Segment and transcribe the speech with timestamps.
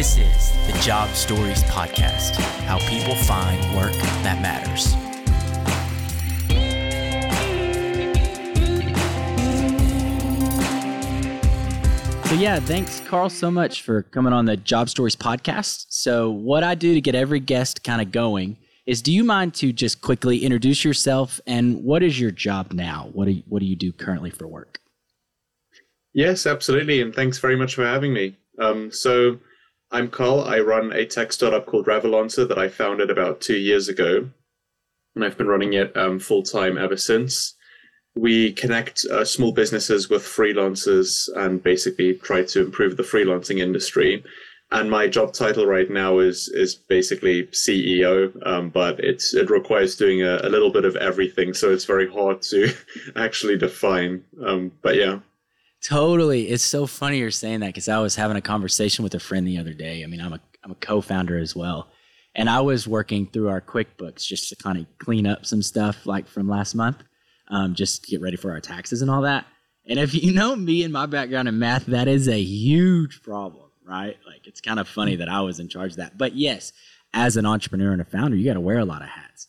[0.00, 2.30] This is the Job Stories Podcast
[2.64, 4.92] how people find work that matters.
[12.30, 15.84] So, yeah, thanks, Karl, so much for coming on the Job Stories Podcast.
[15.90, 18.56] So, what I do to get every guest kind of going
[18.86, 23.10] is do you mind to just quickly introduce yourself and what is your job now?
[23.12, 24.80] What do you, what do, you do currently for work?
[26.14, 27.02] Yes, absolutely.
[27.02, 28.38] And thanks very much for having me.
[28.58, 29.38] Um, so,
[29.92, 30.42] I'm Karl.
[30.42, 34.28] I run a tech startup called Revolancer that I founded about two years ago.
[35.16, 37.56] And I've been running it um, full time ever since.
[38.14, 44.22] We connect uh, small businesses with freelancers and basically try to improve the freelancing industry.
[44.70, 49.96] And my job title right now is is basically CEO, um, but it's it requires
[49.96, 52.72] doing a, a, little bit of everything, so it's very hard to
[53.16, 54.22] actually define.
[54.46, 55.18] Um, but yeah,
[55.82, 56.48] Totally.
[56.48, 59.46] It's so funny you're saying that because I was having a conversation with a friend
[59.46, 60.04] the other day.
[60.04, 61.88] I mean, I'm a I'm a co-founder as well.
[62.34, 66.06] And I was working through our QuickBooks just to kind of clean up some stuff
[66.06, 67.02] like from last month,
[67.48, 69.46] um, just get ready for our taxes and all that.
[69.86, 73.70] And if you know me and my background in math, that is a huge problem,
[73.84, 74.16] right?
[74.26, 76.18] Like it's kind of funny that I was in charge of that.
[76.18, 76.72] But yes,
[77.12, 79.48] as an entrepreneur and a founder, you got to wear a lot of hats.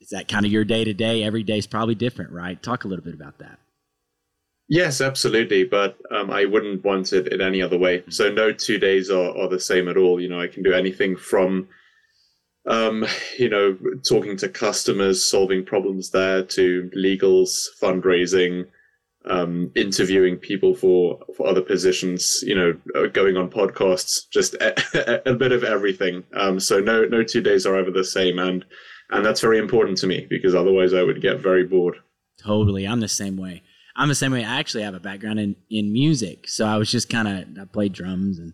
[0.00, 1.22] Is that kind of your day to day?
[1.22, 2.60] Every day is probably different, right?
[2.60, 3.58] Talk a little bit about that.
[4.68, 5.64] Yes, absolutely.
[5.64, 8.04] But um, I wouldn't want it in any other way.
[8.10, 10.20] So no two days are, are the same at all.
[10.20, 11.68] You know, I can do anything from,
[12.66, 13.06] um,
[13.38, 18.66] you know, talking to customers, solving problems there, to legals, fundraising,
[19.24, 22.44] um, interviewing people for for other positions.
[22.46, 26.24] You know, uh, going on podcasts, just a, a bit of everything.
[26.34, 28.66] Um, so no no two days are ever the same, and
[29.10, 31.96] and that's very important to me because otherwise I would get very bored.
[32.38, 33.62] Totally, I'm the same way.
[33.98, 34.44] I'm the same way.
[34.44, 37.64] I actually have a background in, in music, so I was just kind of I
[37.66, 38.52] played drums and,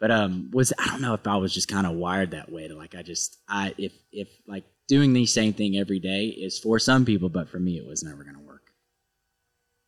[0.00, 2.68] but um was I don't know if I was just kind of wired that way
[2.68, 6.58] to like I just I if if like doing the same thing every day is
[6.58, 8.62] for some people, but for me it was never gonna work.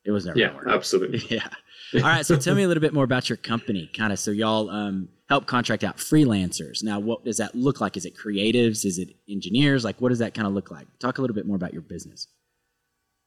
[0.04, 0.68] It was never yeah, gonna work.
[0.68, 1.22] absolutely.
[1.30, 1.48] Yeah.
[1.94, 4.18] All right, so tell me a little bit more about your company, kind of.
[4.18, 6.82] So y'all um, help contract out freelancers.
[6.82, 7.96] Now, what does that look like?
[7.96, 8.84] Is it creatives?
[8.84, 9.84] Is it engineers?
[9.84, 10.88] Like, what does that kind of look like?
[10.98, 12.26] Talk a little bit more about your business.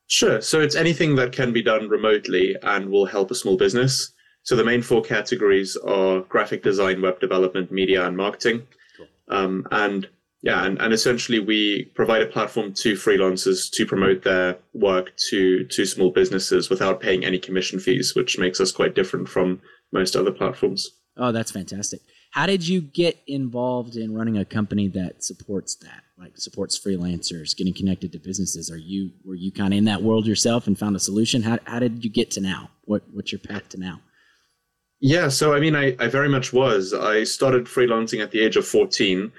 [0.10, 0.42] Sure.
[0.42, 4.12] So it's anything that can be done remotely and will help a small business.
[4.44, 8.64] So the main four categories are graphic design, web development, media, and marketing.
[8.98, 9.08] Cool.
[9.30, 10.10] Um, and
[10.42, 15.66] yeah, and, and essentially we provide a platform to freelancers to promote their work to
[15.66, 19.62] to small businesses without paying any commission fees, which makes us quite different from
[19.92, 20.90] most other platforms.
[21.18, 22.02] Oh, that's fantastic.
[22.32, 26.04] How did you get involved in running a company that supports that?
[26.20, 28.70] like supports freelancers, getting connected to businesses.
[28.70, 31.42] Are you were you kind of in that world yourself and found a solution?
[31.42, 32.70] How how did you get to now?
[32.86, 34.02] What what's your path to now?
[35.00, 36.94] Yeah, so I mean, I, I very much was.
[36.94, 39.32] I started freelancing at the age of 14.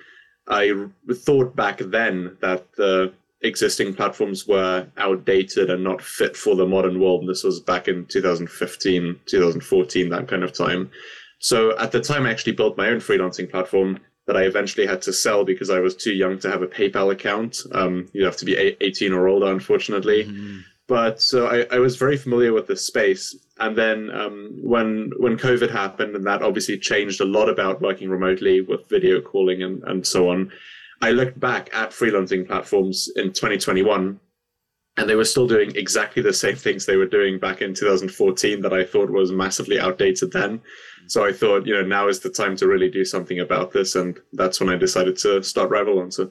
[0.49, 3.12] I thought back then that the
[3.43, 7.21] existing platforms were outdated and not fit for the modern world.
[7.21, 10.91] And This was back in 2015, 2014, that kind of time.
[11.41, 15.03] So at the time, I actually built my own freelancing platform that I eventually had
[15.03, 17.62] to sell because I was too young to have a PayPal account.
[17.73, 20.25] Um, you have to be 18 or older, unfortunately.
[20.25, 20.59] Mm-hmm.
[20.87, 23.37] But so I, I, was very familiar with the space.
[23.59, 28.11] And then um, when when COVID happened, and that obviously changed a lot about working
[28.11, 30.51] remotely with video calling and, and so on,
[31.01, 34.19] I looked back at freelancing platforms in 2021
[35.00, 38.61] and they were still doing exactly the same things they were doing back in 2014
[38.61, 40.61] that I thought was massively outdated then.
[41.06, 43.97] So I thought, you know, now is the time to really do something about this,
[43.97, 46.31] and that's when I decided to start Revolancer.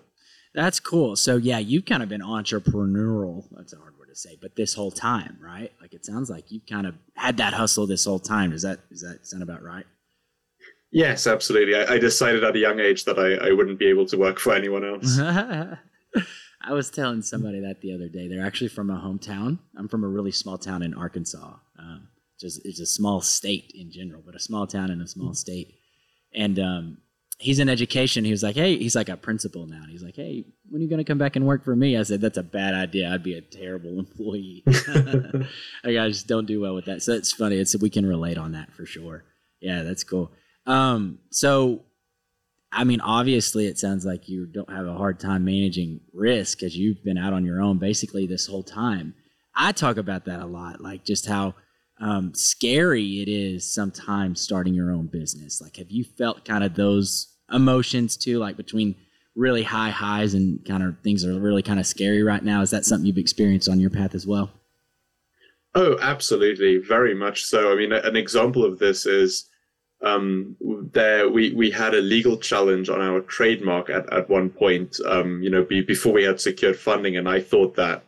[0.54, 1.16] That's cool.
[1.16, 3.46] So yeah, you've kind of been entrepreneurial.
[3.52, 5.72] That's a hard word to say, but this whole time, right?
[5.82, 8.52] Like it sounds like you've kind of had that hustle this whole time.
[8.52, 9.86] Does that does that sound about right?
[10.92, 11.76] Yes, absolutely.
[11.76, 14.40] I, I decided at a young age that I, I wouldn't be able to work
[14.40, 15.20] for anyone else.
[16.62, 18.28] I was telling somebody that the other day.
[18.28, 19.60] They're actually from a hometown.
[19.78, 21.54] I'm from a really small town in Arkansas.
[21.78, 22.10] Um,
[22.40, 25.76] just it's a small state in general, but a small town in a small state.
[26.34, 26.98] And um,
[27.38, 28.26] he's in education.
[28.26, 29.82] He was like, hey, he's like a principal now.
[29.82, 31.98] And he's like, hey, when are you going to come back and work for me?
[31.98, 33.10] I said, that's a bad idea.
[33.12, 34.64] I'd be a terrible employee.
[34.68, 35.48] I
[35.84, 37.02] just don't do well with that.
[37.02, 37.58] So it's funny.
[37.58, 39.24] It's we can relate on that for sure.
[39.62, 40.32] Yeah, that's cool.
[40.66, 41.82] Um, so,
[42.72, 46.78] I mean, obviously, it sounds like you don't have a hard time managing risk because
[46.78, 49.16] you've been out on your own basically this whole time.
[49.56, 51.56] I talk about that a lot, like just how–
[52.00, 55.62] um, scary it is sometimes starting your own business.
[55.62, 58.96] Like, have you felt kind of those emotions too, like between
[59.36, 62.62] really high highs and kind of things that are really kind of scary right now?
[62.62, 64.52] Is that something you've experienced on your path as well?
[65.76, 67.72] Oh, absolutely, very much so.
[67.72, 69.49] I mean, an example of this is
[70.02, 70.56] um,
[70.94, 75.44] there we, we had a legal challenge on our trademark at, at one point, um,
[75.44, 77.18] you know, be, before we had secured funding.
[77.18, 78.04] And I thought that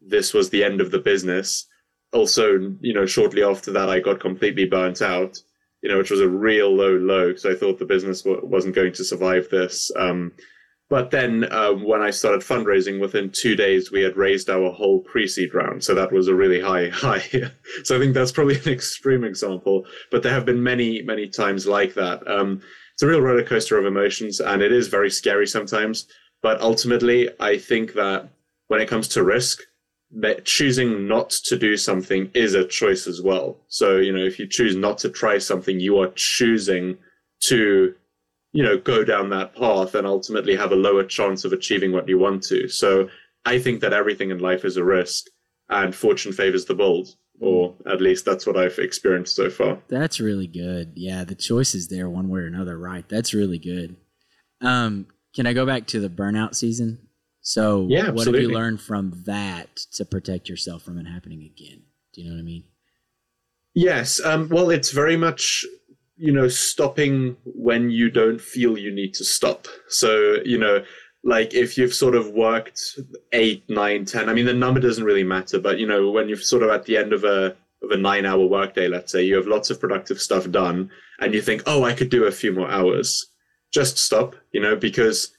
[0.00, 1.66] this was the end of the business.
[2.12, 5.38] Also, you know, shortly after that, I got completely burnt out,
[5.82, 8.74] you know, which was a real low low because I thought the business w- wasn't
[8.74, 9.90] going to survive this.
[9.96, 10.32] Um,
[10.94, 15.00] but then uh, when I started fundraising, within two days we had raised our whole
[15.00, 17.50] pre-seed round, so that was a really high high.
[17.82, 21.66] so I think that's probably an extreme example, but there have been many many times
[21.66, 22.24] like that.
[22.30, 22.62] Um,
[22.92, 26.06] it's a real roller coaster of emotions, and it is very scary sometimes.
[26.42, 28.28] But ultimately, I think that
[28.68, 29.62] when it comes to risk,
[30.44, 33.56] choosing not to do something is a choice as well.
[33.66, 36.98] So you know, if you choose not to try something, you are choosing
[37.48, 37.96] to
[38.54, 42.08] you know go down that path and ultimately have a lower chance of achieving what
[42.08, 42.68] you want to.
[42.68, 43.08] So
[43.44, 45.26] i think that everything in life is a risk
[45.68, 47.08] and fortune favors the bold
[47.40, 49.78] or at least that's what i've experienced so far.
[49.88, 50.92] That's really good.
[50.94, 53.06] Yeah the choice is there one way or another right?
[53.08, 53.96] That's really good.
[54.60, 57.08] Um can i go back to the burnout season?
[57.40, 61.82] So yeah, what have you learned from that to protect yourself from it happening again?
[62.12, 62.64] Do you know what i mean?
[63.74, 65.66] Yes um, well it's very much
[66.16, 69.66] you know, stopping when you don't feel you need to stop.
[69.88, 70.84] So, you know,
[71.24, 72.98] like if you've sort of worked
[73.32, 76.38] eight, nine, ten, I mean, the number doesn't really matter, but you know, when you're
[76.38, 79.34] sort of at the end of a, of a nine hour workday, let's say you
[79.36, 80.90] have lots of productive stuff done
[81.20, 83.26] and you think, oh, I could do a few more hours.
[83.72, 85.32] Just stop, you know, because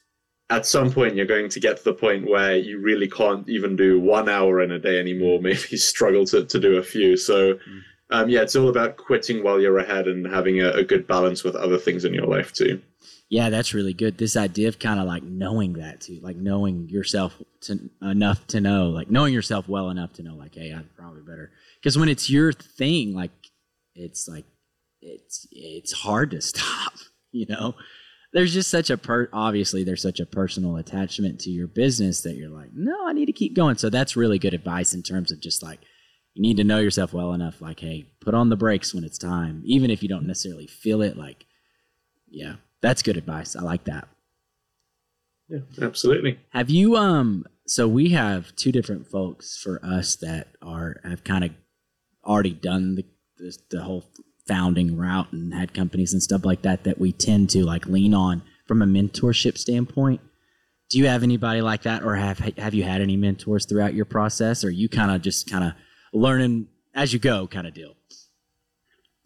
[0.49, 3.75] at some point you're going to get to the point where you really can't even
[3.75, 7.15] do one hour in a day anymore, maybe struggle to, to do a few.
[7.15, 7.81] So, mm
[8.11, 11.43] um, yeah, it's all about quitting while you're ahead and having a, a good balance
[11.43, 12.81] with other things in your life too.
[13.29, 14.17] Yeah, that's really good.
[14.17, 18.61] This idea of kind of like knowing that too, like knowing yourself to, enough to
[18.61, 21.51] know, like knowing yourself well enough to know, like, hey, I'm probably better.
[21.81, 23.31] Because when it's your thing, like,
[23.95, 24.45] it's like
[25.01, 26.93] it's it's hard to stop.
[27.31, 27.75] You know,
[28.33, 29.29] there's just such a per.
[29.33, 33.25] Obviously, there's such a personal attachment to your business that you're like, no, I need
[33.25, 33.77] to keep going.
[33.77, 35.79] So that's really good advice in terms of just like
[36.35, 39.17] you need to know yourself well enough like hey put on the brakes when it's
[39.17, 41.45] time even if you don't necessarily feel it like
[42.29, 42.55] yeah
[42.85, 43.55] that's good advice.
[43.55, 44.07] I like that.
[45.49, 46.39] Yeah absolutely.
[46.49, 51.43] Have you um so we have two different folks for us that are have kind
[51.43, 51.51] of
[52.23, 53.05] already done the,
[53.37, 54.05] the the whole
[54.47, 58.13] founding route and had companies and stuff like that that we tend to like lean
[58.13, 60.21] on from a mentorship standpoint.
[60.91, 64.05] Do you have anybody like that or have have you had any mentors throughout your
[64.05, 65.73] process or you kind of just kind of
[66.15, 67.95] learning as you go kind of deal?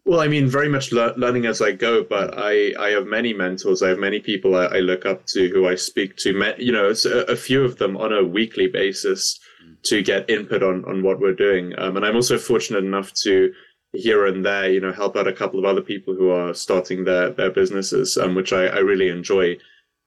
[0.04, 3.32] Well, I mean, very much le- learning as I go, but I, I have many
[3.32, 3.82] mentors.
[3.82, 6.88] I have many people I, I look up to who I speak to, you know,
[6.88, 9.38] a, a, few of them on a weekly basis
[9.84, 11.78] to get input on, on what we're doing.
[11.78, 13.52] Um, and I'm also fortunate enough to
[13.92, 17.04] here and there, you know, help out a couple of other people who are starting
[17.04, 19.58] their, their businesses, um, which I, I really enjoy.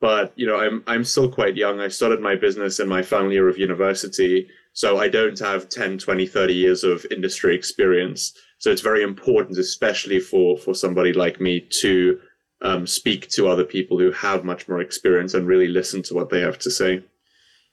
[0.02, 1.80] But, you know, I'm, I'm still quite young.
[1.80, 4.50] I started my business in my final year of university.
[4.74, 8.34] So I don't have 10, 20, 30 years of industry experience.
[8.58, 12.20] So it's very important, especially for, for somebody like me, to
[12.64, 16.30] um, speak to other people who have much more experience and really listen to what
[16.30, 17.04] they have to say.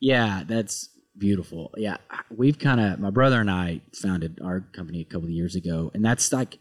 [0.01, 1.73] Yeah, that's beautiful.
[1.77, 1.99] Yeah,
[2.31, 5.91] we've kind of my brother and I founded our company a couple of years ago,
[5.95, 6.59] and that's like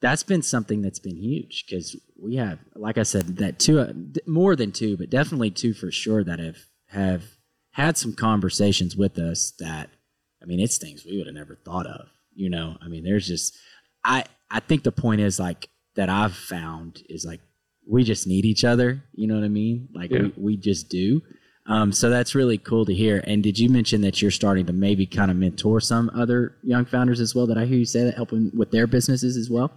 [0.00, 3.92] that's been something that's been huge because we have, like I said, that two uh,
[4.26, 7.24] more than two, but definitely two for sure that have have
[7.74, 9.90] had some conversations with us that
[10.42, 12.08] I mean, it's things we would have never thought of.
[12.34, 13.56] You know, I mean, there's just
[14.04, 17.40] I I think the point is like that I've found is like
[17.86, 19.02] we just need each other.
[19.14, 19.88] You know what I mean?
[19.92, 20.22] Like yeah.
[20.22, 21.20] we, we just do.
[21.66, 23.24] Um, so that's really cool to hear.
[23.26, 26.84] And did you mention that you're starting to maybe kind of mentor some other young
[26.84, 27.46] founders as well?
[27.46, 29.72] That I hear you say that helping with their businesses as well.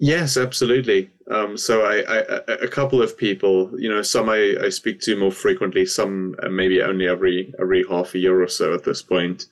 [0.00, 1.10] Yes, absolutely.
[1.30, 2.18] Um, so I, I,
[2.62, 6.48] a couple of people, you know, some I, I speak to more frequently, some uh,
[6.48, 9.46] maybe only every every half a year or so at this point.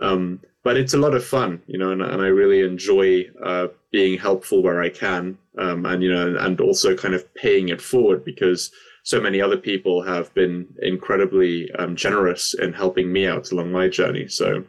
[0.00, 3.68] Um, but it's a lot of fun, you know, and, and I really enjoy uh,
[3.92, 7.82] being helpful where I can, um, and you know, and also kind of paying it
[7.82, 13.52] forward because so many other people have been incredibly um, generous in helping me out
[13.52, 14.28] along my journey.
[14.28, 14.64] So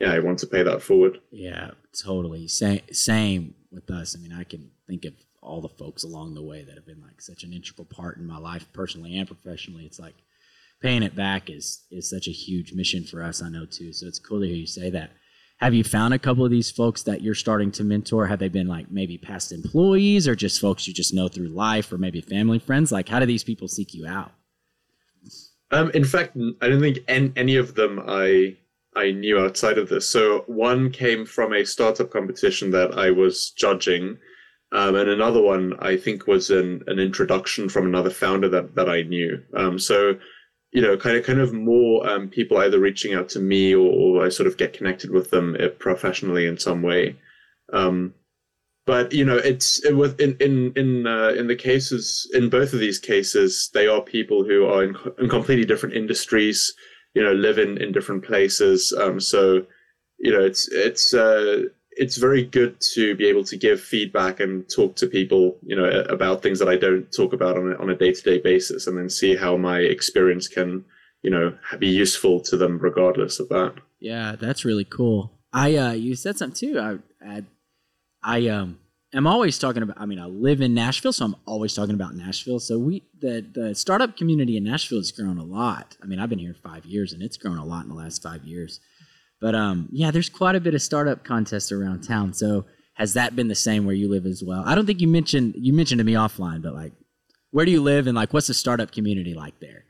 [0.00, 1.20] yeah, I want to pay that forward.
[1.30, 2.48] Yeah, totally.
[2.48, 4.16] Same, same with us.
[4.16, 7.00] I mean, I can think of all the folks along the way that have been
[7.00, 9.84] like such an integral part in my life, personally and professionally.
[9.84, 10.14] It's like
[10.80, 13.42] paying it back is is such a huge mission for us.
[13.42, 13.92] I know too.
[13.92, 15.10] So it's cool to hear you say that.
[15.58, 18.26] Have you found a couple of these folks that you're starting to mentor?
[18.26, 21.92] Have they been like maybe past employees or just folks you just know through life
[21.92, 22.90] or maybe family friends?
[22.90, 24.32] Like, how do these people seek you out?
[25.70, 28.56] Um, in fact, I don't think any of them I
[28.96, 30.08] I knew outside of this.
[30.08, 34.18] So one came from a startup competition that I was judging.
[34.72, 38.88] Um, and another one I think was an, an introduction from another founder that, that
[38.88, 39.42] I knew.
[39.56, 40.18] Um, so,
[40.72, 43.90] you know, kind of kind of more um, people either reaching out to me or,
[43.90, 47.16] or, I sort of get connected with them uh, professionally in some way.
[47.72, 48.14] Um,
[48.86, 52.80] but you know, it's it in in in uh, in the cases in both of
[52.80, 56.72] these cases, they are people who are in, in completely different industries.
[57.14, 58.92] You know, live in in different places.
[58.92, 59.66] Um, so,
[60.18, 61.14] you know, it's it's.
[61.14, 65.76] Uh, it's very good to be able to give feedback and talk to people, you
[65.76, 68.96] know, about things that I don't talk about on a, on a day-to-day basis, and
[68.96, 70.84] then see how my experience can,
[71.22, 73.74] you know, be useful to them regardless of that.
[73.98, 75.32] Yeah, that's really cool.
[75.52, 76.78] I uh, you said something too.
[76.78, 76.98] I
[77.28, 77.44] I,
[78.22, 78.78] I um
[79.14, 80.00] am always talking about.
[80.00, 82.60] I mean, I live in Nashville, so I'm always talking about Nashville.
[82.60, 85.96] So we the the startup community in Nashville has grown a lot.
[86.02, 88.22] I mean, I've been here five years, and it's grown a lot in the last
[88.22, 88.80] five years.
[89.40, 92.32] But um, yeah, there's quite a bit of startup contests around town.
[92.34, 94.62] So has that been the same where you live as well?
[94.66, 96.92] I don't think you mentioned you mentioned to me offline, but like,
[97.50, 99.84] where do you live and like, what's the startup community like there?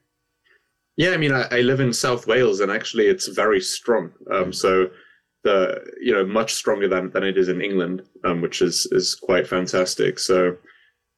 [0.97, 4.12] Yeah, I mean, I, I live in South Wales, and actually, it's very strong.
[4.31, 4.91] Um, so
[5.43, 9.15] the you know much stronger than than it is in England, um, which is is
[9.15, 10.19] quite fantastic.
[10.19, 10.57] So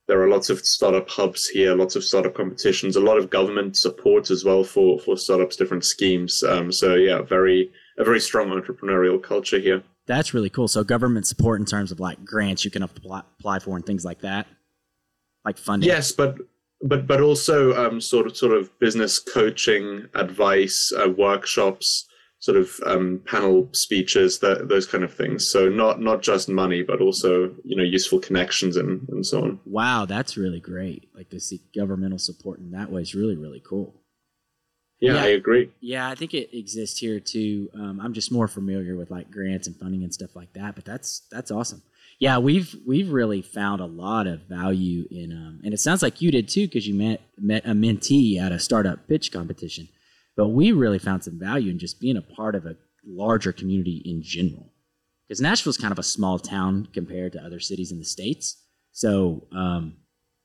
[0.09, 3.77] there are lots of startup hubs here, lots of startup competitions, a lot of government
[3.77, 6.43] support as well for for startups, different schemes.
[6.43, 9.83] Um, so yeah, very a very strong entrepreneurial culture here.
[10.07, 10.69] That's really cool.
[10.69, 14.21] So government support in terms of like grants you can apply for and things like
[14.21, 14.47] that,
[15.45, 15.89] like funding.
[15.89, 16.37] Yes, but
[16.83, 22.09] but but also um, sort of sort of business coaching, advice, uh, workshops,
[22.43, 25.49] sort of um, panel speeches, that those kind of things.
[25.49, 29.61] So not not just money, but also you know useful connections and and so on.
[29.65, 31.09] Wow, that's really great.
[31.15, 33.95] Like to see governmental support in that way is really really cool.
[35.01, 35.71] Yeah, yeah, I agree.
[35.81, 37.71] Yeah, I think it exists here too.
[37.75, 40.85] Um, I'm just more familiar with like grants and funding and stuff like that, but
[40.85, 41.83] that's that's awesome.
[42.19, 46.21] Yeah, we've we've really found a lot of value in, um, and it sounds like
[46.21, 49.89] you did too because you met met a mentee at a startup pitch competition.
[50.37, 54.03] But we really found some value in just being a part of a larger community
[54.05, 54.73] in general,
[55.27, 58.57] because Nashville's kind of a small town compared to other cities in the states.
[58.93, 59.97] So um,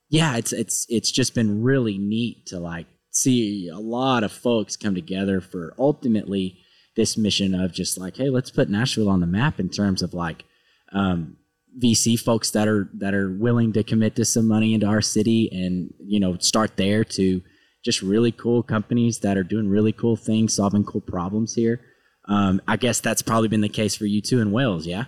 [0.10, 4.76] yeah, it's it's it's just been really neat to like see a lot of folks
[4.78, 6.60] come together for ultimately
[6.96, 10.14] this mission of just like, hey, let's put Nashville on the map in terms of
[10.14, 10.46] like
[10.94, 11.38] um,
[11.80, 15.50] VC folks that are that are willing to commit to some money into our city
[15.52, 17.42] and you know start there to
[17.88, 21.80] just really cool companies that are doing really cool things, solving cool problems here.
[22.26, 25.06] Um, I guess that's probably been the case for you too in Wales, yeah.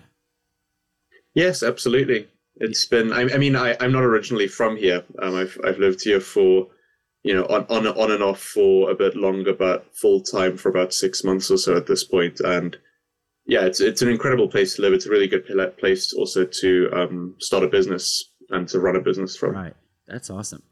[1.34, 2.30] Yes, absolutely.
[2.56, 3.12] It's been.
[3.12, 5.04] I, I mean, I, am not originally from here.
[5.22, 6.68] Um, I've I've lived here for
[7.24, 10.70] you know, on, on on and off for a bit longer, but full time for
[10.70, 12.40] about six months or so at this point.
[12.40, 12.78] And
[13.46, 14.94] yeah, it's it's an incredible place to live.
[14.94, 15.46] It's a really good
[15.78, 19.52] place also to um, start a business and to run a business from.
[19.56, 19.76] Right,
[20.08, 20.64] that's awesome.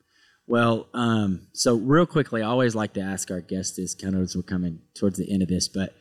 [0.48, 4.22] Well, um, so real quickly, I always like to ask our guests this kind of
[4.22, 5.94] as we're coming towards the end of this, but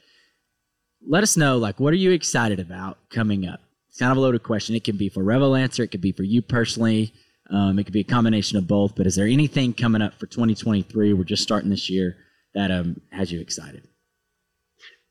[1.06, 3.60] let us know like what are you excited about coming up?
[3.88, 4.76] It's kind of a loaded question.
[4.76, 7.12] It can be for Revolancer, it could be for you personally.
[7.50, 8.94] Um, it could be a combination of both.
[8.96, 11.12] But is there anything coming up for 2023?
[11.12, 12.16] We're just starting this year
[12.54, 13.86] that um, has you excited.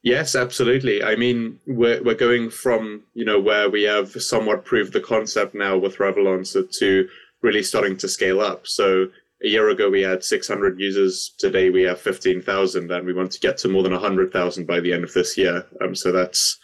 [0.03, 1.03] Yes, absolutely.
[1.03, 5.55] I mean, we're we're going from you know where we have somewhat proved the concept
[5.55, 7.09] now with Revolancer to
[7.41, 8.67] really starting to scale up.
[8.67, 9.07] So
[9.45, 11.35] a year ago we had 600 users.
[11.37, 14.91] Today we have 15,000, and we want to get to more than 100,000 by the
[14.91, 15.65] end of this year.
[15.81, 16.57] Um, so that's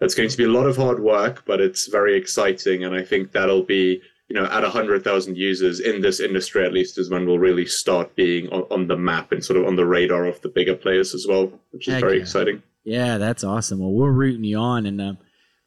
[0.00, 3.04] that's going to be a lot of hard work, but it's very exciting, and I
[3.04, 7.26] think that'll be you know, at 100,000 users in this industry, at least, is when
[7.26, 10.40] we'll really start being on, on, the map and sort of on the radar of
[10.40, 12.22] the bigger players as well, which is Heck very yeah.
[12.22, 12.62] exciting.
[12.82, 13.78] Yeah, that's awesome.
[13.78, 15.12] Well, we're rooting you on, and uh,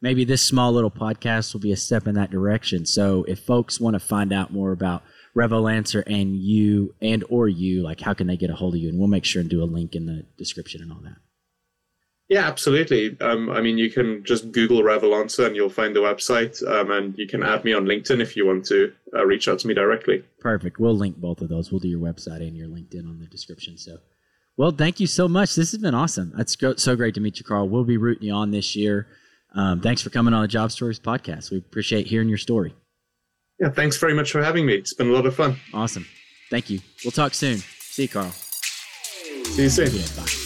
[0.02, 2.86] maybe this small little podcast will be a step in that direction.
[2.86, 5.04] So, if folks want to find out more about
[5.36, 8.88] Revolancer and you and or you, like how can they get a hold of you?
[8.88, 11.16] And we'll make sure and do a link in the description and all that.
[12.28, 13.16] Yeah, absolutely.
[13.20, 16.60] Um, I mean, you can just Google Revolancer and you'll find the website.
[16.66, 19.60] Um, and you can add me on LinkedIn if you want to uh, reach out
[19.60, 20.24] to me directly.
[20.40, 20.80] Perfect.
[20.80, 21.70] We'll link both of those.
[21.70, 23.78] We'll do your website and your LinkedIn on the description.
[23.78, 23.98] So,
[24.56, 25.54] well, thank you so much.
[25.54, 26.32] This has been awesome.
[26.36, 27.68] It's so great to meet you, Karl.
[27.68, 29.06] We'll be rooting you on this year.
[29.54, 31.52] Um, thanks for coming on the Job Stories podcast.
[31.52, 32.74] We appreciate hearing your story.
[33.58, 34.74] Yeah, thanks very much for having me.
[34.74, 35.56] It's been a lot of fun.
[35.72, 36.06] Awesome.
[36.50, 36.80] Thank you.
[37.04, 37.58] We'll talk soon.
[37.58, 38.30] See you, Karl.
[38.30, 39.94] See you soon.
[39.94, 40.45] Yeah, bye.